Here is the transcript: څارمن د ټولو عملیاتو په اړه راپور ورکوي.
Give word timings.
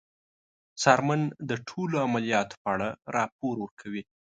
څارمن 0.81 1.21
د 1.49 1.51
ټولو 1.67 1.95
عملیاتو 2.05 2.55
په 2.63 2.67
اړه 2.73 2.87
راپور 3.15 3.55
ورکوي. 3.59 4.03